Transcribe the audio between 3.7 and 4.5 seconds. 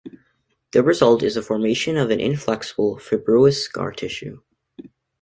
tissue.